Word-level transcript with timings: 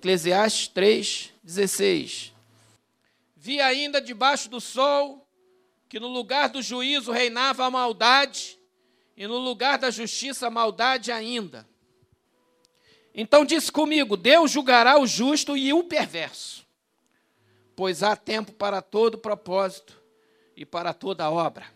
Eclesiastes 0.00 0.68
3, 0.68 1.30
16. 1.42 2.32
Vi 3.36 3.60
ainda 3.60 4.00
debaixo 4.00 4.48
do 4.48 4.58
sol 4.58 5.28
que 5.90 6.00
no 6.00 6.08
lugar 6.08 6.48
do 6.48 6.62
juízo 6.62 7.12
reinava 7.12 7.66
a 7.66 7.70
maldade, 7.70 8.58
e 9.14 9.26
no 9.26 9.36
lugar 9.36 9.76
da 9.76 9.90
justiça 9.90 10.46
a 10.46 10.50
maldade 10.50 11.12
ainda. 11.12 11.68
Então 13.14 13.44
disse 13.44 13.70
comigo: 13.70 14.16
Deus 14.16 14.50
julgará 14.50 14.98
o 14.98 15.06
justo 15.06 15.54
e 15.54 15.70
o 15.70 15.84
perverso, 15.84 16.66
pois 17.76 18.02
há 18.02 18.16
tempo 18.16 18.52
para 18.52 18.80
todo 18.80 19.18
propósito 19.18 20.00
e 20.56 20.64
para 20.64 20.94
toda 20.94 21.30
obra. 21.30 21.66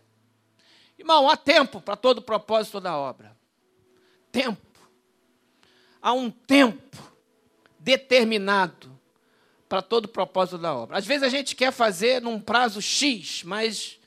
Irmão, 0.99 1.29
há 1.29 1.37
tempo 1.37 1.79
para 1.79 1.95
todo 1.95 2.23
propósito 2.23 2.73
toda 2.73 2.97
obra. 2.97 3.37
Tempo. 4.33 4.81
Há 6.01 6.15
um 6.15 6.31
tempo 6.31 7.14
determinado 7.85 8.99
para 9.69 9.83
todo 9.83 10.09
propósito 10.09 10.57
da 10.57 10.75
obra. 10.75 10.97
Às 10.97 11.05
vezes 11.05 11.23
a 11.23 11.29
gente 11.29 11.55
quer 11.55 11.71
fazer 11.71 12.23
num 12.23 12.41
prazo 12.41 12.81
X, 12.81 13.43
mas 13.45 14.01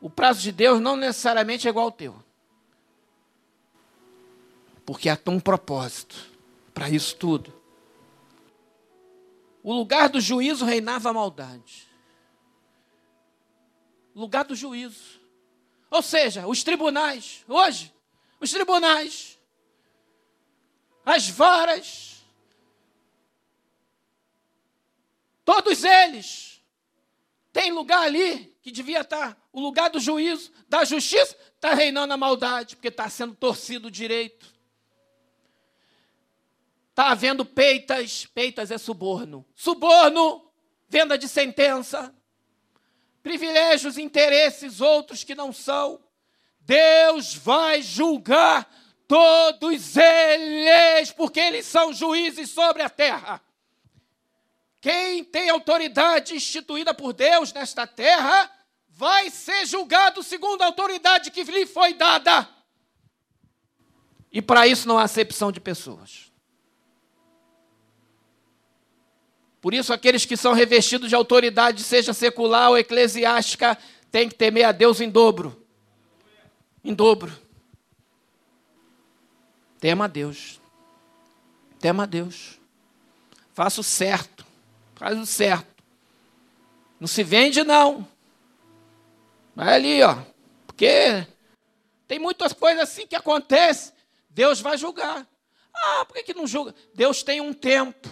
o 0.00 0.08
prazo 0.08 0.40
de 0.40 0.52
Deus 0.52 0.80
não 0.80 0.96
necessariamente 0.96 1.66
é 1.66 1.70
igual 1.70 1.86
ao 1.86 1.92
teu. 1.92 2.22
Porque 4.86 5.08
há 5.08 5.18
um 5.26 5.40
propósito 5.40 6.16
para 6.72 6.88
isso 6.88 7.16
tudo. 7.16 7.52
O 9.62 9.72
lugar 9.72 10.08
do 10.08 10.20
juízo 10.20 10.64
reinava 10.64 11.10
a 11.10 11.12
maldade. 11.12 11.88
Lugar 14.14 14.44
do 14.44 14.54
juízo. 14.54 15.20
Ou 15.90 16.02
seja, 16.02 16.46
os 16.46 16.62
tribunais, 16.62 17.44
hoje, 17.48 17.92
os 18.40 18.50
tribunais, 18.50 19.38
as 21.04 21.28
varas, 21.28 22.11
todos 25.52 25.84
eles 25.84 26.62
têm 27.52 27.70
lugar 27.72 28.04
ali 28.04 28.56
que 28.62 28.70
devia 28.70 29.02
estar 29.02 29.36
o 29.52 29.60
lugar 29.60 29.90
do 29.90 30.00
juízo, 30.00 30.50
da 30.66 30.82
justiça, 30.82 31.36
está 31.54 31.74
reinando 31.74 32.14
a 32.14 32.16
maldade, 32.16 32.74
porque 32.74 32.88
está 32.88 33.06
sendo 33.10 33.34
torcido 33.34 33.88
o 33.88 33.90
direito. 33.90 34.46
Está 36.88 37.10
havendo 37.10 37.44
peitas, 37.44 38.24
peitas 38.24 38.70
é 38.70 38.78
suborno. 38.78 39.44
Suborno, 39.54 40.50
venda 40.88 41.18
de 41.18 41.28
sentença, 41.28 42.14
privilégios, 43.22 43.98
interesses, 43.98 44.80
outros 44.80 45.22
que 45.22 45.34
não 45.34 45.52
são. 45.52 46.02
Deus 46.60 47.34
vai 47.34 47.82
julgar 47.82 48.72
todos 49.06 49.98
eles, 49.98 51.12
porque 51.12 51.40
eles 51.40 51.66
são 51.66 51.92
juízes 51.92 52.48
sobre 52.48 52.82
a 52.82 52.88
terra. 52.88 53.42
Quem 54.82 55.22
tem 55.22 55.48
autoridade 55.48 56.34
instituída 56.34 56.92
por 56.92 57.12
Deus 57.12 57.52
nesta 57.52 57.86
terra 57.86 58.50
vai 58.88 59.30
ser 59.30 59.64
julgado 59.64 60.24
segundo 60.24 60.60
a 60.60 60.66
autoridade 60.66 61.30
que 61.30 61.44
lhe 61.44 61.64
foi 61.66 61.94
dada. 61.94 62.48
E 64.32 64.42
para 64.42 64.66
isso 64.66 64.88
não 64.88 64.98
há 64.98 65.04
acepção 65.04 65.52
de 65.52 65.60
pessoas. 65.60 66.32
Por 69.60 69.72
isso, 69.72 69.92
aqueles 69.92 70.24
que 70.24 70.36
são 70.36 70.52
revestidos 70.52 71.08
de 71.08 71.14
autoridade, 71.14 71.84
seja 71.84 72.12
secular 72.12 72.70
ou 72.70 72.76
eclesiástica, 72.76 73.78
têm 74.10 74.28
que 74.28 74.34
temer 74.34 74.64
a 74.64 74.72
Deus 74.72 75.00
em 75.00 75.08
dobro. 75.08 75.64
Em 76.82 76.92
dobro. 76.92 77.32
Tema 79.78 80.06
a 80.06 80.08
Deus. 80.08 80.60
Tema 81.78 82.02
a 82.02 82.06
Deus. 82.06 82.60
Faça 83.54 83.80
o 83.80 83.84
certo. 83.84 84.41
Faz 85.02 85.18
o 85.18 85.26
certo. 85.26 85.82
Não 87.00 87.08
se 87.08 87.24
vende, 87.24 87.64
não. 87.64 88.06
Vai 89.52 89.74
ali, 89.74 90.00
ó. 90.00 90.16
Porque 90.64 91.26
tem 92.06 92.20
muitas 92.20 92.52
coisas 92.52 92.84
assim 92.84 93.04
que 93.04 93.16
acontecem. 93.16 93.92
Deus 94.30 94.60
vai 94.60 94.78
julgar. 94.78 95.26
Ah, 95.74 96.04
por 96.04 96.14
que, 96.14 96.22
que 96.22 96.34
não 96.34 96.46
julga? 96.46 96.72
Deus 96.94 97.24
tem 97.24 97.40
um 97.40 97.52
tempo 97.52 98.08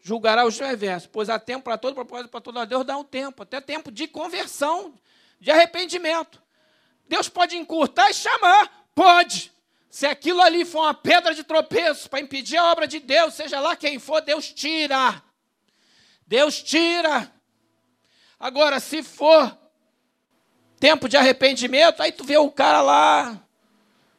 julgará 0.00 0.46
os 0.46 0.56
perversos, 0.56 1.10
pois 1.12 1.28
há 1.28 1.38
tempo 1.38 1.64
para 1.64 1.76
todo 1.76 1.94
propósito, 1.94 2.30
para 2.30 2.40
todo 2.40 2.64
Deus 2.64 2.86
dá 2.86 2.96
um 2.96 3.04
tempo, 3.04 3.42
até 3.42 3.60
tempo 3.60 3.90
de 3.90 4.06
conversão, 4.06 4.94
de 5.38 5.50
arrependimento. 5.50 6.40
Deus 7.06 7.28
pode 7.28 7.56
encurtar 7.56 8.08
e 8.08 8.14
chamar, 8.14 8.88
pode. 8.94 9.52
Se 9.96 10.04
aquilo 10.04 10.42
ali 10.42 10.66
for 10.66 10.80
uma 10.80 10.92
pedra 10.92 11.34
de 11.34 11.42
tropeço 11.42 12.10
para 12.10 12.20
impedir 12.20 12.58
a 12.58 12.70
obra 12.70 12.86
de 12.86 13.00
Deus, 13.00 13.32
seja 13.32 13.58
lá 13.60 13.74
quem 13.74 13.98
for, 13.98 14.20
Deus 14.20 14.52
tira. 14.52 15.22
Deus 16.26 16.62
tira. 16.62 17.32
Agora, 18.38 18.78
se 18.78 19.02
for 19.02 19.56
tempo 20.78 21.08
de 21.08 21.16
arrependimento, 21.16 22.02
aí 22.02 22.12
tu 22.12 22.24
vê 22.24 22.36
o 22.36 22.50
cara 22.50 22.82
lá, 22.82 23.42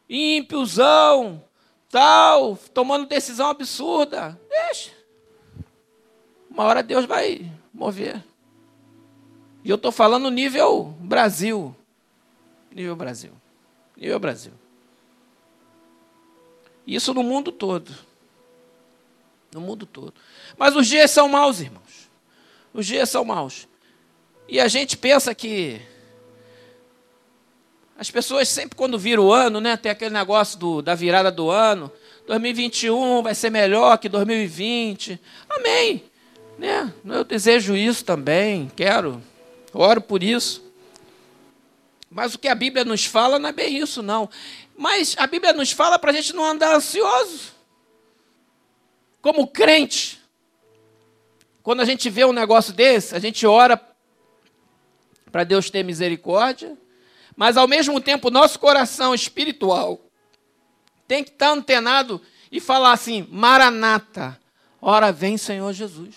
ímpiozão, 0.09 1.45
tal, 1.91 2.57
tomando 2.73 3.05
decisão 3.05 3.47
absurda. 3.47 4.35
Deixa. 4.49 4.89
Uma 6.49 6.63
hora 6.63 6.81
Deus 6.81 7.05
vai 7.05 7.51
mover. 7.71 8.25
E 9.63 9.69
eu 9.69 9.75
estou 9.75 9.91
falando 9.91 10.31
nível 10.31 10.85
Brasil. 11.01 11.75
Nível 12.71 12.95
Brasil. 12.95 13.31
Nível 13.95 14.19
Brasil. 14.19 14.53
Isso 16.87 17.13
no 17.13 17.21
mundo 17.21 17.51
todo. 17.51 17.91
No 19.53 19.59
mundo 19.59 19.85
todo. 19.85 20.13
Mas 20.57 20.73
os 20.75 20.87
dias 20.87 21.11
são 21.11 21.27
maus, 21.27 21.59
irmãos. 21.59 22.09
Os 22.73 22.85
dias 22.85 23.09
são 23.09 23.25
maus. 23.25 23.67
E 24.47 24.59
a 24.59 24.69
gente 24.69 24.95
pensa 24.95 25.35
que. 25.35 25.81
As 27.99 28.09
pessoas 28.09 28.47
sempre, 28.47 28.77
quando 28.77 28.97
viram 28.97 29.25
o 29.25 29.33
ano, 29.33 29.59
né, 29.59 29.75
tem 29.75 29.91
aquele 29.91 30.13
negócio 30.13 30.57
do, 30.57 30.81
da 30.81 30.95
virada 30.95 31.31
do 31.31 31.49
ano. 31.49 31.91
2021 32.27 33.23
vai 33.23 33.35
ser 33.35 33.49
melhor 33.49 33.97
que 33.97 34.07
2020. 34.07 35.19
Amém. 35.49 36.03
Né? 36.57 36.91
Eu 37.05 37.23
desejo 37.23 37.75
isso 37.75 38.03
também, 38.03 38.71
quero, 38.75 39.21
oro 39.73 40.01
por 40.01 40.23
isso. 40.23 40.63
Mas 42.09 42.33
o 42.33 42.39
que 42.39 42.47
a 42.47 42.55
Bíblia 42.55 42.83
nos 42.83 43.05
fala 43.05 43.37
não 43.37 43.49
é 43.49 43.53
bem 43.53 43.77
isso, 43.77 44.01
não. 44.01 44.29
Mas 44.77 45.15
a 45.17 45.25
Bíblia 45.25 45.53
nos 45.53 45.71
fala 45.71 45.97
para 45.97 46.11
a 46.11 46.13
gente 46.13 46.35
não 46.35 46.45
andar 46.45 46.75
ansioso. 46.75 47.51
Como 49.19 49.47
crente, 49.47 50.21
quando 51.63 51.81
a 51.81 51.85
gente 51.85 52.09
vê 52.09 52.23
um 52.23 52.31
negócio 52.31 52.71
desse, 52.71 53.15
a 53.15 53.19
gente 53.19 53.45
ora 53.45 53.81
para 55.31 55.43
Deus 55.43 55.69
ter 55.69 55.83
misericórdia, 55.83 56.77
mas 57.35 57.57
ao 57.57 57.67
mesmo 57.67 57.99
tempo 57.99 58.29
nosso 58.29 58.59
coração 58.59 59.13
espiritual 59.13 59.99
tem 61.07 61.23
que 61.23 61.31
estar 61.31 61.49
antenado 61.49 62.21
e 62.51 62.59
falar 62.59 62.93
assim: 62.93 63.27
Maranata, 63.31 64.39
ora 64.79 65.11
vem 65.11 65.37
Senhor 65.37 65.73
Jesus. 65.73 66.15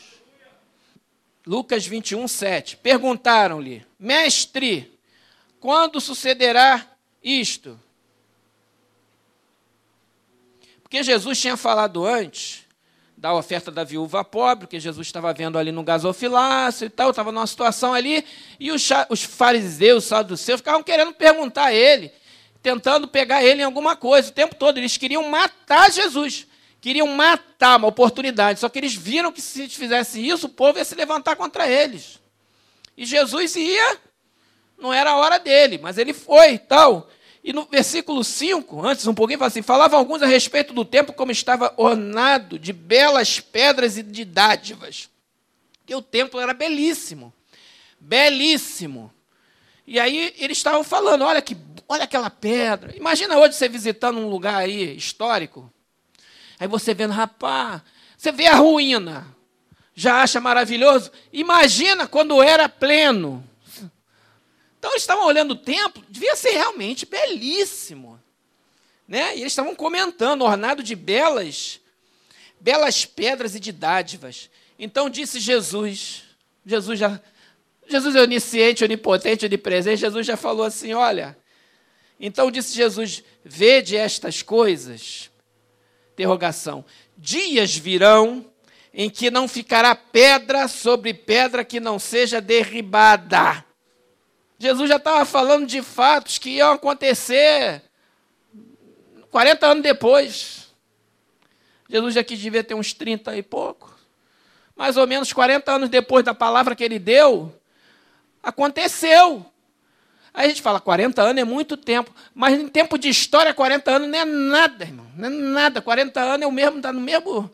Lucas 1.47 1.87
21, 1.87 2.29
7. 2.29 2.77
Perguntaram-lhe, 2.77 3.85
mestre, 3.99 4.97
quando 5.59 6.01
sucederá 6.01 6.87
isto? 7.23 7.81
Porque 10.91 11.05
Jesus 11.05 11.41
tinha 11.41 11.57
falado 11.57 12.05
antes 12.05 12.67
da 13.17 13.33
oferta 13.33 13.71
da 13.71 13.85
viúva 13.85 14.25
pobre, 14.25 14.67
que 14.67 14.81
Jesus 14.81 15.07
estava 15.07 15.33
vendo 15.33 15.57
ali 15.57 15.71
no 15.71 15.85
gasofilácio 15.85 16.87
e 16.87 16.91
tal, 16.91 17.11
estava 17.11 17.31
numa 17.31 17.47
situação 17.47 17.95
ali, 17.95 18.25
e 18.59 18.73
os, 18.73 18.89
os 19.09 19.23
fariseus, 19.23 20.03
os 20.03 20.09
saduceus, 20.09 20.59
ficavam 20.59 20.83
querendo 20.83 21.13
perguntar 21.13 21.67
a 21.67 21.73
ele, 21.73 22.11
tentando 22.61 23.07
pegar 23.07 23.41
ele 23.45 23.63
em 23.63 23.65
alguma 23.65 23.95
coisa 23.95 24.31
o 24.31 24.33
tempo 24.33 24.57
todo. 24.57 24.79
Eles 24.79 24.97
queriam 24.97 25.23
matar 25.31 25.93
Jesus 25.93 26.49
queriam 26.81 27.07
matar 27.09 27.77
uma 27.77 27.87
oportunidade, 27.89 28.59
só 28.59 28.69
que 28.69 28.79
eles 28.79 28.95
viram 28.95 29.31
que 29.31 29.41
se 29.41 29.69
fizesse 29.69 30.27
isso, 30.27 30.47
o 30.47 30.51
povo 30.51 30.79
ia 30.79 30.85
se 30.85 30.95
levantar 30.95 31.37
contra 31.37 31.69
eles. 31.69 32.19
E 32.97 33.05
Jesus 33.05 33.55
ia, 33.55 33.99
não 34.79 34.93
era 34.93 35.11
a 35.11 35.17
hora 35.17 35.39
dele, 35.39 35.79
mas 35.79 35.99
ele 35.99 36.15
foi 36.15 36.59
tal. 36.59 37.09
E 37.43 37.53
no 37.53 37.65
versículo 37.65 38.23
5, 38.23 38.87
antes 38.87 39.07
um 39.07 39.15
pouquinho, 39.15 39.39
fala 39.39 39.49
assim: 39.49 39.63
falavam 39.63 39.99
alguns 39.99 40.23
a 40.23 40.27
respeito 40.27 40.73
do 40.73 40.85
templo 40.85 41.15
como 41.15 41.33
estava 41.33 41.73
ornado 41.77 42.59
de 42.59 42.73
belas 42.73 43.41
pedras 43.41 43.97
e 43.97 44.03
de 44.03 44.25
dádivas. 44.25 45.09
Que 45.87 45.95
o 45.95 46.03
templo 46.03 46.39
era 46.39 46.53
belíssimo. 46.53 47.33
Belíssimo. 47.99 49.13
E 49.87 49.99
aí 49.99 50.35
eles 50.39 50.59
estavam 50.59 50.85
falando: 50.85 51.25
olha, 51.25 51.41
que, 51.41 51.57
olha 51.89 52.05
aquela 52.05 52.29
pedra. 52.29 52.95
Imagina 52.97 53.39
hoje 53.39 53.55
você 53.55 53.69
visitando 53.69 54.19
um 54.19 54.29
lugar 54.29 54.57
aí 54.57 54.97
histórico, 54.97 55.73
Aí 56.61 56.69
você 56.69 56.93
vendo, 56.93 57.15
rapaz, 57.15 57.81
você 58.19 58.31
vê 58.31 58.47
a 58.47 58.57
ruína, 58.57 59.35
já 59.95 60.23
acha 60.23 60.39
maravilhoso? 60.43 61.11
Imagina 61.33 62.07
quando 62.07 62.43
era 62.43 62.69
pleno. 62.69 63.43
Então 64.81 64.91
eles 64.91 65.05
estavam 65.05 65.27
olhando 65.27 65.53
o 65.53 65.57
templo, 65.57 66.05
devia 66.09 66.35
ser 66.35 66.51
realmente 66.51 67.07
belíssimo. 67.07 68.21
Né? 69.07 69.37
E 69.37 69.43
eles 69.43 69.53
estavam 69.53 69.77
comentando, 69.77 70.43
ornado 70.43 70.83
de 70.83 70.97
belas 70.97 71.81
belas 72.61 73.07
pedras 73.07 73.55
e 73.55 73.61
de 73.61 73.73
dádivas. 73.73 74.51
Então 74.79 75.09
disse 75.09 75.41
Jesus, 75.41 76.23
Jesus 76.65 76.99
já, 76.99 77.21
Jesus 77.89 78.15
é 78.15 78.21
onisciente, 78.21 78.85
onipotente, 78.85 79.47
onipresente, 79.47 80.01
Jesus 80.01 80.27
já 80.27 80.37
falou 80.37 80.65
assim, 80.65 80.93
olha, 80.93 81.37
então 82.19 82.51
disse 82.51 82.75
Jesus, 82.75 83.25
vede 83.43 83.97
estas 83.97 84.43
coisas, 84.43 85.31
interrogação, 86.13 86.85
dias 87.17 87.75
virão 87.75 88.45
em 88.93 89.09
que 89.09 89.31
não 89.31 89.49
ficará 89.49 89.95
pedra 89.95 90.69
sobre 90.69 91.15
pedra 91.15 91.65
que 91.65 91.81
não 91.81 91.99
seja 91.99 92.41
derribada. 92.41 93.65
Jesus 94.63 94.91
já 94.91 94.97
estava 94.97 95.25
falando 95.25 95.67
de 95.67 95.81
fatos 95.81 96.37
que 96.37 96.51
iam 96.51 96.73
acontecer 96.73 97.81
40 99.31 99.67
anos 99.67 99.83
depois. 99.83 100.69
Jesus 101.89 102.15
aqui 102.19 102.37
devia 102.37 102.63
ter 102.63 102.75
uns 102.75 102.93
30 102.93 103.35
e 103.39 103.43
pouco. 103.43 103.99
Mais 104.77 104.99
ou 104.99 105.07
menos 105.07 105.33
40 105.33 105.73
anos 105.73 105.89
depois 105.89 106.23
da 106.23 106.35
palavra 106.35 106.77
que 106.77 106.85
ele 106.85 106.99
deu, 106.99 107.59
aconteceu. 108.43 109.47
Aí 110.35 110.45
a 110.45 110.49
gente 110.49 110.61
fala, 110.61 110.79
40 110.79 111.23
anos 111.23 111.41
é 111.41 111.45
muito 111.45 111.75
tempo. 111.75 112.15
Mas 112.35 112.61
em 112.61 112.69
tempo 112.69 112.99
de 112.99 113.09
história, 113.09 113.55
40 113.55 113.91
anos 113.91 114.09
não 114.11 114.19
é 114.19 114.25
nada, 114.27 114.85
irmão. 114.85 115.07
Não 115.17 115.27
é 115.27 115.31
nada. 115.31 115.81
40 115.81 116.21
anos 116.21 116.43
é 116.43 116.47
o 116.47 116.53
mesmo, 116.53 116.77
está 116.77 116.93
no 116.93 117.01
mesmo, 117.01 117.51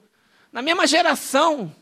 na 0.51 0.61
mesma 0.61 0.89
geração. 0.89 1.73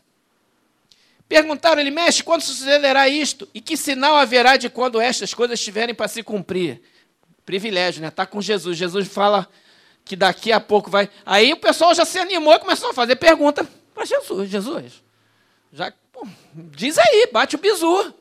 Perguntaram 1.27 1.81
ele, 1.81 1.91
mestre, 1.91 2.23
quando 2.23 2.41
sucederá 2.41 3.09
isto? 3.09 3.47
E 3.53 3.59
que 3.59 3.75
sinal 3.75 4.15
haverá 4.15 4.57
de 4.57 4.69
quando 4.69 5.01
estas 5.01 5.33
coisas 5.33 5.59
estiverem 5.59 5.95
para 5.95 6.07
se 6.07 6.21
cumprir? 6.21 6.81
Privilégio, 7.45 8.01
né? 8.01 8.09
Está 8.09 8.25
com 8.25 8.41
Jesus. 8.41 8.77
Jesus 8.77 9.07
fala 9.07 9.49
que 10.03 10.15
daqui 10.15 10.51
a 10.51 10.59
pouco 10.59 10.89
vai. 10.89 11.09
Aí 11.25 11.51
o 11.51 11.57
pessoal 11.57 11.95
já 11.95 12.05
se 12.05 12.19
animou 12.19 12.53
e 12.53 12.59
começou 12.59 12.91
a 12.91 12.93
fazer 12.93 13.15
pergunta 13.15 13.67
para 13.93 14.05
Jesus. 14.05 14.49
Jesus, 14.49 15.03
já, 15.73 15.91
pô, 16.11 16.27
diz 16.53 16.97
aí, 16.97 17.29
bate 17.31 17.55
o 17.55 17.59
bizu. 17.59 18.13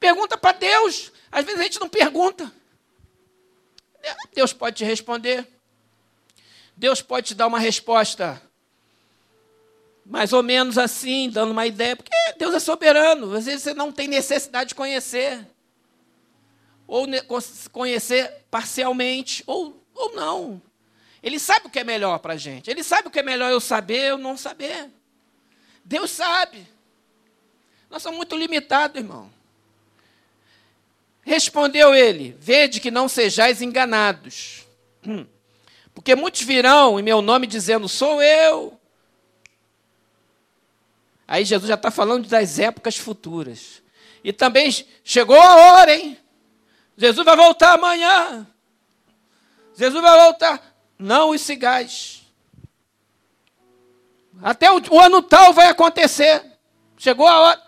Pergunta 0.00 0.38
para 0.38 0.56
Deus. 0.56 1.12
Às 1.30 1.44
vezes 1.44 1.60
a 1.60 1.64
gente 1.64 1.80
não 1.80 1.88
pergunta. 1.88 2.50
Deus 4.34 4.52
pode 4.52 4.76
te 4.76 4.84
responder. 4.84 5.46
Deus 6.76 7.02
pode 7.02 7.28
te 7.28 7.34
dar 7.34 7.46
uma 7.46 7.58
resposta 7.58 8.40
mais 10.04 10.32
ou 10.32 10.42
menos 10.42 10.78
assim, 10.78 11.30
dando 11.30 11.52
uma 11.52 11.66
ideia, 11.66 11.96
porque 11.96 12.10
Deus 12.38 12.54
é 12.54 12.60
soberano. 12.60 13.34
Às 13.34 13.46
vezes 13.46 13.62
você 13.62 13.74
não 13.74 13.92
tem 13.92 14.08
necessidade 14.08 14.70
de 14.70 14.74
conhecer. 14.74 15.46
Ou 16.86 17.06
conhecer 17.72 18.44
parcialmente, 18.50 19.42
ou 19.46 19.82
ou 19.94 20.14
não. 20.14 20.62
Ele 21.22 21.38
sabe 21.38 21.66
o 21.66 21.70
que 21.70 21.78
é 21.78 21.84
melhor 21.84 22.18
para 22.18 22.34
a 22.34 22.36
gente. 22.36 22.70
Ele 22.70 22.82
sabe 22.82 23.08
o 23.08 23.10
que 23.10 23.20
é 23.20 23.22
melhor 23.22 23.50
eu 23.50 23.60
saber 23.60 24.12
ou 24.12 24.18
não 24.18 24.36
saber. 24.36 24.90
Deus 25.84 26.10
sabe. 26.10 26.66
Nós 27.88 28.02
somos 28.02 28.16
muito 28.16 28.36
limitados, 28.36 29.00
irmão. 29.00 29.30
Respondeu 31.22 31.94
ele: 31.94 32.36
Vede 32.40 32.80
que 32.80 32.90
não 32.90 33.08
sejais 33.08 33.62
enganados. 33.62 34.66
Porque 35.94 36.14
muitos 36.14 36.42
virão 36.42 36.98
em 36.98 37.02
meu 37.02 37.22
nome 37.22 37.46
dizendo: 37.46 37.88
Sou 37.88 38.20
eu. 38.22 38.78
Aí 41.32 41.46
Jesus 41.46 41.66
já 41.66 41.76
está 41.76 41.90
falando 41.90 42.28
das 42.28 42.58
épocas 42.58 42.98
futuras. 42.98 43.82
E 44.22 44.34
também 44.34 44.70
chegou 45.02 45.40
a 45.40 45.56
hora, 45.56 45.96
hein? 45.96 46.18
Jesus 46.94 47.24
vai 47.24 47.34
voltar 47.34 47.72
amanhã. 47.72 48.46
Jesus 49.74 50.02
vai 50.02 50.24
voltar. 50.26 50.76
Não 50.98 51.30
os 51.30 51.40
cigais. 51.40 52.20
Até 54.42 54.70
o, 54.70 54.78
o 54.90 55.00
ano 55.00 55.22
tal 55.22 55.54
vai 55.54 55.68
acontecer. 55.68 56.44
Chegou 56.98 57.26
a 57.26 57.40
hora. 57.40 57.62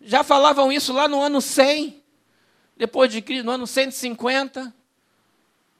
Já 0.00 0.24
falavam 0.24 0.72
isso 0.72 0.94
lá 0.94 1.06
no 1.06 1.20
ano 1.20 1.42
100, 1.42 2.02
depois 2.78 3.12
de 3.12 3.20
Cristo, 3.20 3.44
no 3.44 3.52
ano 3.52 3.66
150. 3.66 4.74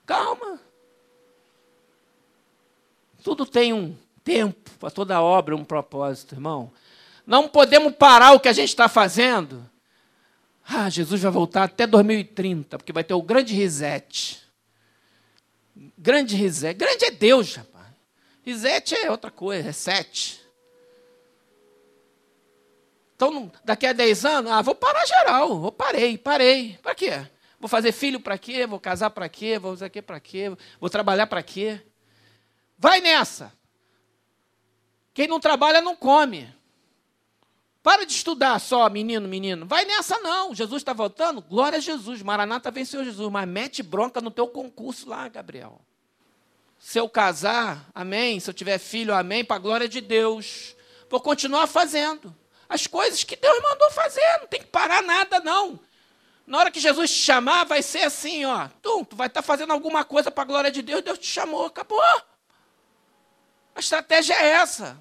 Calma. 0.05 0.61
Tudo 3.25 3.47
tem 3.47 3.73
um 3.73 3.97
tempo, 4.31 4.71
para 4.79 4.93
toda 4.93 5.21
obra 5.21 5.57
um 5.57 5.65
propósito, 5.65 6.37
irmão. 6.37 6.73
Não 7.27 7.49
podemos 7.49 7.93
parar 7.97 8.33
o 8.33 8.39
que 8.39 8.49
a 8.49 8.53
gente 8.53 8.69
está 8.69 8.89
fazendo. 8.89 9.69
Ah, 10.65 10.89
Jesus 10.89 11.21
vai 11.21 11.33
voltar 11.33 11.65
até 11.65 11.85
2030, 11.85 12.79
porque 12.79 12.93
vai 12.93 13.03
ter 13.03 13.15
o 13.15 13.23
grande 13.23 13.55
reset. 13.55 14.41
Grande 15.99 16.37
reset. 16.37 16.75
Grande 16.75 17.07
é 17.07 17.11
Deus, 17.11 17.57
rapaz. 17.57 17.89
Reset 18.45 18.95
é 18.95 19.11
outra 19.11 19.33
coisa, 19.33 19.73
sete. 19.73 20.41
Então, 23.17 23.51
daqui 23.65 23.85
a 23.85 23.93
10 23.93 24.25
anos, 24.25 24.53
ah, 24.53 24.63
vou 24.63 24.77
parar 24.77 25.05
geral. 25.07 25.59
Vou 25.59 25.73
parei, 25.73 26.17
parei. 26.17 26.79
Para 26.81 26.95
quê? 26.95 27.27
Vou 27.59 27.69
fazer 27.69 27.91
filho 27.91 28.21
para 28.21 28.39
quê? 28.39 28.65
Vou 28.65 28.79
casar 28.79 29.11
para 29.11 29.29
quê? 29.29 29.59
Vou 29.59 29.73
fazer 29.73 29.87
aqui 29.87 30.01
para 30.01 30.21
quê? 30.21 30.53
Vou 30.81 30.89
trabalhar 30.89 31.27
para 31.27 31.43
quê? 31.43 31.81
Vai 32.79 33.01
nessa. 33.01 33.53
Quem 35.13 35.27
não 35.27 35.41
trabalha 35.41 35.81
não 35.81 35.97
come. 35.97 36.53
Para 37.83 38.05
de 38.05 38.13
estudar 38.13 38.59
só, 38.59 38.89
menino, 38.91 39.27
menino. 39.27 39.67
Vai 39.67 39.85
nessa 39.85 40.19
não. 40.19 40.55
Jesus 40.55 40.83
está 40.83 40.93
voltando? 40.93 41.41
Glória 41.41 41.79
a 41.79 41.81
Jesus. 41.81 42.21
Maranata 42.23 42.71
venceu 42.71 43.05
Jesus. 43.05 43.31
Mas 43.31 43.49
mete 43.49 43.83
bronca 43.83 44.21
no 44.21 44.31
teu 44.31 44.47
concurso 44.47 45.09
lá, 45.09 45.27
Gabriel. 45.29 45.81
Se 46.79 46.99
eu 46.99 47.09
casar, 47.09 47.87
amém. 47.95 48.39
Se 48.39 48.51
eu 48.51 48.55
tiver 48.55 48.79
filho, 48.79 49.15
amém. 49.15 49.45
Para 49.45 49.57
a 49.57 49.61
glória 49.61 49.89
de 49.89 50.01
Deus. 50.01 50.77
Vou 51.09 51.21
continuar 51.21 51.67
fazendo. 51.67 52.37
As 52.69 52.87
coisas 52.87 53.25
que 53.25 53.35
Deus 53.35 53.63
mandou 53.63 53.91
fazer. 53.93 54.39
Não 54.41 54.47
tem 54.47 54.61
que 54.61 54.67
parar 54.67 55.03
nada, 55.03 55.41
não. 55.41 55.81
Na 56.47 56.59
hora 56.59 56.71
que 56.71 56.81
Jesus 56.81 57.11
te 57.11 57.23
chamar, 57.23 57.65
vai 57.65 57.83
ser 57.83 58.03
assim, 58.03 58.45
ó. 58.45 58.69
Tu, 58.83 59.07
tu 59.07 59.17
vai 59.17 59.29
estar 59.29 59.41
tá 59.41 59.47
fazendo 59.47 59.73
alguma 59.73 60.05
coisa 60.05 60.31
para 60.31 60.43
a 60.43 60.47
glória 60.47 60.71
de 60.71 60.83
Deus. 60.83 61.03
Deus 61.03 61.19
te 61.19 61.27
chamou. 61.27 61.67
Acabou. 61.67 62.01
A 63.75 63.81
estratégia 63.81 64.35
é 64.35 64.49
essa. 64.51 64.99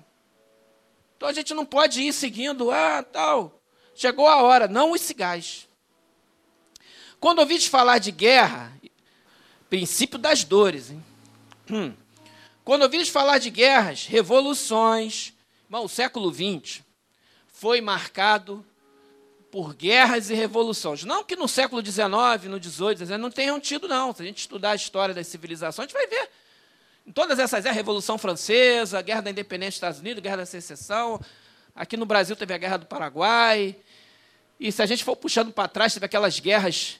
Então 1.17 1.27
a 1.27 1.33
gente 1.33 1.53
não 1.53 1.65
pode 1.65 2.01
ir 2.01 2.13
seguindo, 2.13 2.71
ah, 2.71 3.03
tal. 3.03 3.61
Chegou 3.93 4.27
a 4.27 4.41
hora, 4.41 4.67
não 4.67 4.91
os 4.91 5.01
cigais. 5.01 5.67
Quando 7.19 7.39
ouvi 7.39 7.59
falar 7.59 7.97
de 7.97 8.11
guerra, 8.11 8.71
princípio 9.69 10.17
das 10.17 10.43
dores, 10.43 10.91
hein? 10.91 11.03
Hum. 11.69 11.93
Quando 12.63 12.83
ouvi 12.83 13.03
falar 13.05 13.39
de 13.39 13.49
guerras, 13.49 14.05
revoluções, 14.05 15.33
irmão, 15.65 15.85
o 15.85 15.89
século 15.89 16.33
XX 16.33 16.81
foi 17.47 17.81
marcado 17.81 18.65
por 19.51 19.73
guerras 19.73 20.29
e 20.29 20.33
revoluções. 20.33 21.03
Não 21.03 21.23
que 21.23 21.35
no 21.35 21.47
século 21.47 21.83
XIX, 21.83 22.45
no 22.45 22.63
XVIII, 22.63 23.17
não 23.17 23.31
tenham 23.31 23.59
tido, 23.59 23.87
não. 23.87 24.13
Se 24.13 24.21
a 24.21 24.25
gente 24.25 24.37
estudar 24.37 24.71
a 24.71 24.75
história 24.75 25.13
das 25.13 25.27
civilizações, 25.27 25.85
a 25.85 25.87
gente 25.89 25.93
vai 25.93 26.07
ver 26.07 26.29
todas 27.13 27.39
essas 27.39 27.65
é 27.65 27.69
a 27.69 27.73
Revolução 27.73 28.17
Francesa, 28.17 28.99
a 28.99 29.01
Guerra 29.01 29.21
da 29.21 29.31
Independência 29.31 29.71
dos 29.71 29.77
Estados 29.77 29.99
Unidos, 29.99 30.19
a 30.19 30.21
Guerra 30.21 30.37
da 30.37 30.45
Secessão. 30.45 31.19
Aqui 31.75 31.97
no 31.97 32.05
Brasil 32.05 32.35
teve 32.35 32.53
a 32.53 32.57
Guerra 32.57 32.77
do 32.77 32.85
Paraguai. 32.85 33.75
E 34.59 34.71
se 34.71 34.81
a 34.81 34.85
gente 34.85 35.03
for 35.03 35.15
puxando 35.15 35.51
para 35.51 35.67
trás, 35.67 35.93
teve 35.93 36.05
aquelas 36.05 36.39
guerras, 36.39 36.99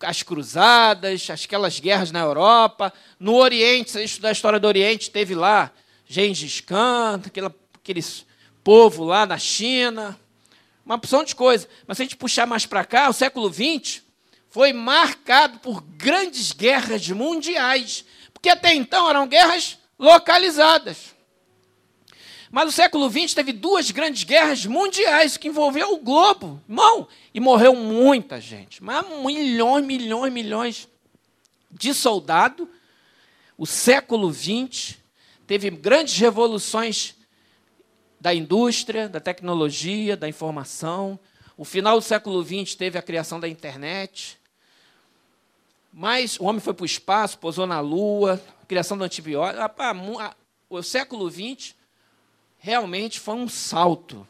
as 0.00 0.22
cruzadas, 0.22 1.28
aquelas 1.30 1.78
guerras 1.80 2.10
na 2.10 2.20
Europa. 2.20 2.92
No 3.18 3.34
Oriente, 3.34 3.90
se 3.90 3.98
a 3.98 4.00
gente 4.00 4.10
estudar 4.10 4.28
a 4.30 4.32
história 4.32 4.60
do 4.60 4.66
Oriente, 4.66 5.10
teve 5.10 5.34
lá 5.34 5.70
Gengis 6.06 6.60
Khan, 6.60 7.20
aquele, 7.24 7.50
aquele 7.74 8.04
povo 8.64 9.04
lá 9.04 9.26
na 9.26 9.38
China. 9.38 10.18
Uma 10.86 10.94
opção 10.94 11.22
de 11.22 11.34
coisa. 11.34 11.68
Mas 11.86 11.96
se 11.96 12.02
a 12.02 12.04
gente 12.04 12.16
puxar 12.16 12.46
mais 12.46 12.64
para 12.64 12.84
cá, 12.84 13.08
o 13.08 13.12
século 13.12 13.52
XX 13.52 14.02
foi 14.48 14.72
marcado 14.72 15.58
por 15.58 15.82
grandes 15.82 16.52
guerras 16.52 17.08
mundiais 17.08 18.04
porque 18.40 18.48
até 18.48 18.74
então 18.74 19.08
eram 19.08 19.28
guerras 19.28 19.78
localizadas. 19.98 21.14
Mas 22.50 22.64
no 22.64 22.72
século 22.72 23.08
XX 23.08 23.34
teve 23.34 23.52
duas 23.52 23.90
grandes 23.90 24.24
guerras 24.24 24.64
mundiais 24.64 25.36
que 25.36 25.46
envolveu 25.46 25.92
o 25.92 25.98
globo, 25.98 26.60
irmão, 26.66 27.06
e 27.34 27.38
morreu 27.38 27.76
muita 27.76 28.40
gente, 28.40 28.82
mas 28.82 29.06
milhões, 29.22 29.84
milhões, 29.84 30.32
milhões 30.32 30.88
de 31.70 31.92
soldados. 31.92 32.66
O 33.58 33.66
século 33.66 34.32
XX 34.32 34.96
teve 35.46 35.68
grandes 35.68 36.16
revoluções 36.16 37.14
da 38.18 38.34
indústria, 38.34 39.06
da 39.06 39.20
tecnologia, 39.20 40.16
da 40.16 40.28
informação. 40.28 41.20
O 41.58 41.64
final 41.64 41.98
do 41.98 42.02
século 42.02 42.42
XX 42.42 42.74
teve 42.74 42.98
a 42.98 43.02
criação 43.02 43.38
da 43.38 43.46
internet. 43.46 44.39
Mas 45.92 46.38
o 46.38 46.44
homem 46.44 46.60
foi 46.60 46.72
para 46.72 46.82
o 46.82 46.86
espaço, 46.86 47.38
pousou 47.38 47.66
na 47.66 47.80
Lua, 47.80 48.40
criação 48.68 48.96
do 48.96 49.04
antibiótico. 49.04 49.62
O 50.68 50.82
século 50.82 51.28
XX 51.30 51.74
realmente 52.58 53.18
foi 53.18 53.34
um 53.34 53.48
salto, 53.48 54.26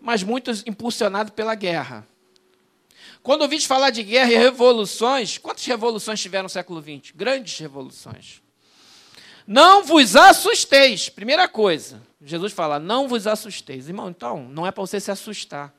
mas 0.00 0.22
muito 0.22 0.50
impulsionado 0.66 1.32
pela 1.32 1.54
guerra. 1.54 2.06
Quando 3.22 3.42
ouviste 3.42 3.68
falar 3.68 3.90
de 3.90 4.02
guerra 4.02 4.32
e 4.32 4.36
revoluções, 4.36 5.38
quantas 5.38 5.64
revoluções 5.64 6.20
tiveram 6.20 6.44
no 6.44 6.48
século 6.48 6.80
XX? 6.80 7.12
Grandes 7.14 7.58
revoluções. 7.58 8.42
Não 9.46 9.84
vos 9.84 10.16
assusteis. 10.16 11.08
Primeira 11.08 11.46
coisa, 11.46 12.02
Jesus 12.20 12.52
fala: 12.52 12.78
não 12.78 13.06
vos 13.06 13.26
assusteis. 13.26 13.88
Irmão, 13.88 14.08
então, 14.08 14.48
não 14.48 14.66
é 14.66 14.70
para 14.70 14.80
você 14.80 14.98
se 14.98 15.10
assustar. 15.10 15.72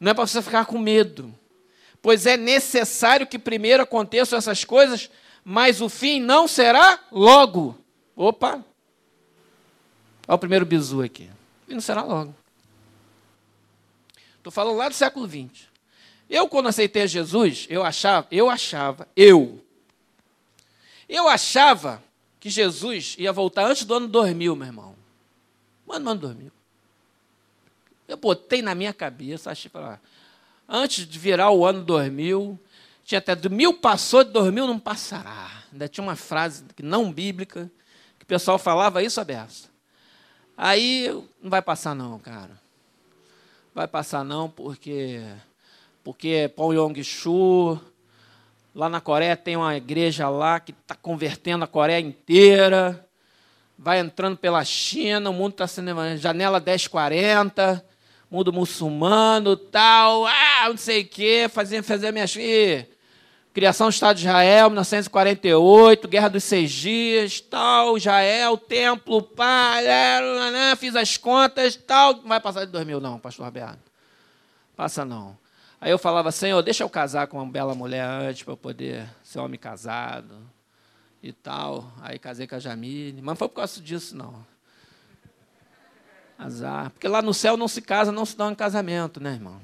Não 0.00 0.10
é 0.10 0.14
para 0.14 0.26
você 0.26 0.40
ficar 0.42 0.66
com 0.66 0.78
medo. 0.78 1.32
Pois 2.06 2.24
é 2.24 2.36
necessário 2.36 3.26
que 3.26 3.36
primeiro 3.36 3.82
aconteçam 3.82 4.38
essas 4.38 4.62
coisas, 4.62 5.10
mas 5.44 5.80
o 5.80 5.88
fim 5.88 6.20
não 6.20 6.46
será 6.46 7.00
logo. 7.10 7.76
Opa! 8.14 8.64
Olha 10.28 10.36
o 10.36 10.38
primeiro 10.38 10.64
bizu 10.64 11.02
aqui. 11.02 11.28
E 11.66 11.74
não 11.74 11.80
será 11.80 12.04
logo. 12.04 12.32
Estou 14.36 14.52
falando 14.52 14.76
lá 14.76 14.88
do 14.88 14.94
século 14.94 15.26
XX. 15.26 15.66
Eu, 16.30 16.48
quando 16.48 16.68
aceitei 16.68 17.08
Jesus, 17.08 17.66
eu 17.68 17.82
achava, 17.82 18.28
eu 18.30 18.48
achava, 18.48 19.08
eu, 19.16 19.60
eu 21.08 21.26
achava 21.26 22.00
que 22.38 22.48
Jesus 22.48 23.16
ia 23.18 23.32
voltar 23.32 23.66
antes 23.66 23.84
do 23.84 23.94
ano 23.94 24.06
2000, 24.06 24.54
meu 24.54 24.66
irmão. 24.68 24.94
Mano, 25.84 26.10
ano 26.10 26.20
2000. 26.20 26.52
Eu 28.06 28.16
botei 28.16 28.62
na 28.62 28.76
minha 28.76 28.94
cabeça, 28.94 29.50
achei, 29.50 29.68
falar, 29.68 30.00
antes 30.68 31.06
de 31.06 31.18
virar 31.18 31.50
o 31.50 31.64
ano 31.64 31.82
2000, 31.84 32.58
tinha 33.04 33.18
até 33.18 33.34
do 33.34 33.50
mil 33.50 33.74
passou, 33.74 34.24
de 34.24 34.30
2000 34.30 34.66
não 34.66 34.78
passará. 34.78 35.50
Ainda 35.72 35.88
tinha 35.88 36.02
uma 36.02 36.16
frase 36.16 36.64
não 36.82 37.12
bíblica, 37.12 37.70
que 38.18 38.24
o 38.24 38.26
pessoal 38.26 38.58
falava 38.58 39.02
isso 39.02 39.20
aberto. 39.20 39.70
Aí, 40.56 41.08
não 41.42 41.50
vai 41.50 41.62
passar 41.62 41.94
não, 41.94 42.18
cara. 42.18 42.58
Vai 43.74 43.86
passar 43.86 44.24
não, 44.24 44.48
porque 44.48 45.20
porque 46.06 46.48
Paul 46.54 46.72
Yong-Chu, 46.72 47.80
lá 48.72 48.88
na 48.88 49.00
Coreia 49.00 49.36
tem 49.36 49.56
uma 49.56 49.76
igreja 49.76 50.28
lá 50.28 50.60
que 50.60 50.70
está 50.70 50.94
convertendo 50.94 51.64
a 51.64 51.66
Coreia 51.66 51.98
inteira, 51.98 53.04
vai 53.76 53.98
entrando 53.98 54.36
pela 54.36 54.64
China, 54.64 55.30
o 55.30 55.32
mundo 55.32 55.50
está 55.50 55.66
sendo 55.66 56.16
janela 56.16 56.60
1040, 56.60 57.84
mundo 58.30 58.52
muçulmano, 58.52 59.56
tal, 59.56 60.26
ah, 60.26 60.45
não 60.68 60.76
sei 60.76 61.02
o 61.02 61.08
quê, 61.08 61.48
fazer, 61.52 61.82
fazer 61.82 62.12
minhas. 62.12 62.34
Criação 63.52 63.88
do 63.88 63.92
Estado 63.92 64.16
de 64.16 64.26
Israel, 64.26 64.68
1948, 64.68 66.08
Guerra 66.08 66.28
dos 66.28 66.44
Seis 66.44 66.70
Dias, 66.70 67.40
tal, 67.40 67.96
Israel, 67.96 68.58
templo, 68.58 69.22
pá, 69.22 69.76
fiz 70.76 70.94
as 70.94 71.16
contas, 71.16 71.74
tal. 71.74 72.16
Não 72.16 72.28
vai 72.28 72.38
passar 72.38 72.66
de 72.66 72.72
2000, 72.72 73.00
não, 73.00 73.18
pastor 73.18 73.46
Roberto. 73.46 73.90
Passa 74.76 75.06
não. 75.06 75.38
Aí 75.80 75.90
eu 75.90 75.98
falava, 75.98 76.30
Senhor, 76.30 76.60
deixa 76.62 76.84
eu 76.84 76.90
casar 76.90 77.26
com 77.28 77.38
uma 77.38 77.50
bela 77.50 77.74
mulher 77.74 78.04
antes 78.04 78.42
para 78.42 78.52
eu 78.52 78.56
poder 78.58 79.08
ser 79.22 79.38
homem 79.38 79.58
casado 79.58 80.36
e 81.22 81.32
tal. 81.32 81.90
Aí 82.02 82.18
casei 82.18 82.46
com 82.46 82.56
a 82.56 82.58
Jamile, 82.58 83.22
mas 83.22 83.24
não 83.24 83.36
foi 83.36 83.48
por 83.48 83.54
causa 83.54 83.80
disso, 83.80 84.16
não. 84.16 84.44
Azar. 86.38 86.90
Porque 86.90 87.08
lá 87.08 87.22
no 87.22 87.32
céu 87.32 87.56
não 87.56 87.68
se 87.68 87.80
casa, 87.80 88.12
não 88.12 88.26
se 88.26 88.36
dá 88.36 88.46
um 88.46 88.54
casamento, 88.54 89.18
né, 89.18 89.32
irmão? 89.32 89.60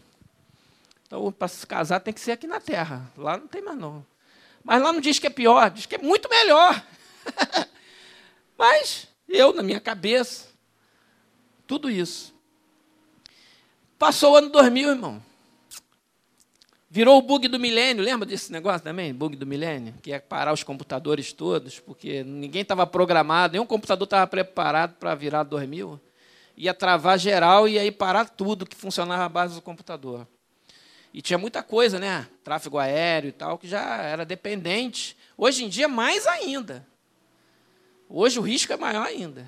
Então, 1.13 1.31
para 1.31 1.47
se 1.47 1.67
casar 1.67 2.01
tem 2.01 2.15
que 2.15 2.21
ser 2.23 2.33
aqui 2.33 2.47
na 2.47 2.59
terra. 2.59 3.13
Lá 3.19 3.37
não 3.37 3.47
tem 3.47 3.61
mais, 3.61 3.77
não. 3.77 4.03
Mas 4.65 4.81
lá 4.81 4.95
não 4.95 5.01
diz 5.01 5.19
que 5.19 5.27
é 5.27 5.31
pior, 5.31 5.69
diz 5.69 5.85
que 5.85 5.97
é 5.97 5.99
muito 5.99 6.27
melhor. 6.27 6.83
mas 8.57 9.07
eu, 9.29 9.53
na 9.53 9.63
minha 9.63 9.79
cabeça, 9.79 10.49
tudo 11.67 11.91
isso. 11.91 12.35
Passou 13.99 14.33
o 14.33 14.37
ano 14.37 14.49
2000, 14.49 14.89
irmão. 14.89 15.23
Virou 16.89 17.19
o 17.19 17.23
bug 17.23 17.47
do 17.47 17.61
milênio, 17.61 18.03
lembra 18.03 18.25
desse 18.25 18.51
negócio 18.51 18.81
também? 18.81 19.13
Bug 19.13 19.37
do 19.37 19.47
milênio? 19.47 19.93
Que 20.01 20.15
é 20.15 20.19
parar 20.19 20.55
os 20.55 20.63
computadores 20.63 21.31
todos, 21.31 21.79
porque 21.79 22.25
ninguém 22.25 22.63
estava 22.63 22.87
programado, 22.87 23.53
nenhum 23.53 23.67
computador 23.67 24.07
estava 24.07 24.27
preparado 24.27 24.95
para 24.95 25.15
virar 25.15 25.43
2000. 25.43 26.01
Ia 26.57 26.73
travar 26.73 27.19
geral 27.19 27.69
e 27.69 27.79
aí 27.79 27.93
parar 27.93 28.31
tudo 28.31 28.65
que 28.65 28.75
funcionava 28.75 29.27
à 29.27 29.29
base 29.29 29.55
do 29.57 29.61
computador. 29.61 30.27
E 31.13 31.21
tinha 31.21 31.39
muita 31.39 31.63
coisa, 31.63 31.99
né? 31.99 32.27
Tráfego 32.43 32.79
aéreo 32.79 33.29
e 33.29 33.33
tal, 33.33 33.59
que 33.59 33.69
já 33.69 34.03
era 34.03 34.25
dependente. 34.25 35.17
Hoje 35.37 35.65
em 35.65 35.69
dia, 35.69 35.89
mais 35.89 36.27
ainda. 36.27 36.87
Hoje 38.09 38.39
o 38.39 38.43
risco 38.43 38.73
é 38.73 38.77
maior 38.77 39.07
ainda. 39.07 39.47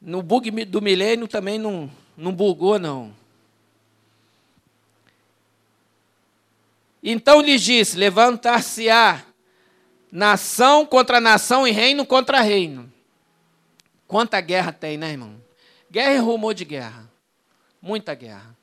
No 0.00 0.22
bug 0.22 0.50
do 0.66 0.82
milênio 0.82 1.26
também 1.26 1.58
não, 1.58 1.90
não 2.16 2.32
bugou, 2.32 2.78
não. 2.78 3.14
Então 7.02 7.40
lhes 7.40 7.62
disse: 7.62 7.96
Levantar-se-á 7.96 9.24
nação 10.10 10.86
contra 10.86 11.20
nação 11.20 11.66
e 11.66 11.70
reino 11.70 12.06
contra 12.06 12.40
reino. 12.40 12.92
Quanta 14.06 14.40
guerra 14.40 14.72
tem, 14.72 14.96
né, 14.96 15.10
irmão? 15.10 15.40
Guerra 15.90 16.14
e 16.14 16.18
rumor 16.18 16.54
de 16.54 16.64
guerra. 16.64 17.10
Muita 17.82 18.14
guerra. 18.14 18.55